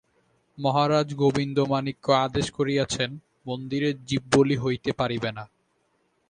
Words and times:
মহারাজ 0.57 1.07
গোবিন্দমাণিক্য 1.13 2.05
আদেশ 2.21 2.47
করিয়াছেন, 2.51 3.09
মন্দিরে 3.45 3.89
জীববলি 4.07 4.57
হইতে 4.57 4.91
পারিবে 4.91 5.29
না। 5.31 5.43